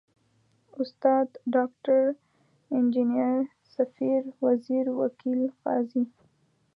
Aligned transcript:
استاد، 0.81 1.27
ډاکټر، 1.55 2.03
انجنیر،، 2.75 3.39
سفیر، 3.75 4.21
وزیر، 4.45 4.85
وکیل، 4.99 5.41
قاضي... 5.63 6.03